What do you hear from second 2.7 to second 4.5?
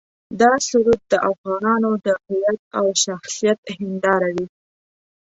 او شخصیت هنداره وي.